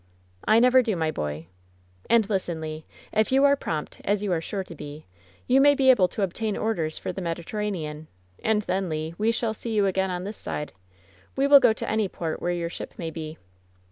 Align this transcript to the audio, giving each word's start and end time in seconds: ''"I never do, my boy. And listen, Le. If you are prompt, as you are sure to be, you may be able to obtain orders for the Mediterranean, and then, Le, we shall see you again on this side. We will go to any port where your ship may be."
''"I 0.53 0.57
never 0.59 0.81
do, 0.81 0.95
my 0.95 1.11
boy. 1.11 1.45
And 2.09 2.27
listen, 2.27 2.59
Le. 2.59 2.81
If 3.13 3.31
you 3.31 3.43
are 3.45 3.55
prompt, 3.55 4.01
as 4.03 4.23
you 4.23 4.31
are 4.31 4.41
sure 4.41 4.63
to 4.63 4.73
be, 4.73 5.05
you 5.45 5.61
may 5.61 5.75
be 5.75 5.91
able 5.91 6.07
to 6.07 6.23
obtain 6.23 6.57
orders 6.57 6.97
for 6.97 7.11
the 7.13 7.21
Mediterranean, 7.21 8.07
and 8.43 8.63
then, 8.63 8.89
Le, 8.89 9.11
we 9.19 9.31
shall 9.31 9.53
see 9.53 9.73
you 9.75 9.85
again 9.85 10.09
on 10.09 10.23
this 10.23 10.37
side. 10.37 10.73
We 11.35 11.45
will 11.45 11.59
go 11.59 11.71
to 11.73 11.87
any 11.87 12.07
port 12.07 12.41
where 12.41 12.51
your 12.51 12.67
ship 12.67 12.95
may 12.97 13.11
be." 13.11 13.37